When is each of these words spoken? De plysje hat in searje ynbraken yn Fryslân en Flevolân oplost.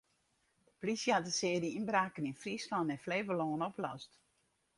De 0.63 0.71
plysje 0.79 1.11
hat 1.13 1.27
in 1.31 1.37
searje 1.39 1.71
ynbraken 1.79 2.27
yn 2.29 2.39
Fryslân 2.41 2.91
en 2.93 3.03
Flevolân 3.05 3.65
oplost. 3.69 4.11